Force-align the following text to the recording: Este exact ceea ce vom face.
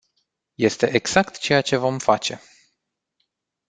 Este 0.57 0.87
exact 0.95 1.37
ceea 1.37 1.61
ce 1.61 1.75
vom 1.75 1.97
face. 1.99 2.41